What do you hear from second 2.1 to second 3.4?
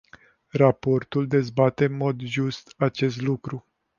just acest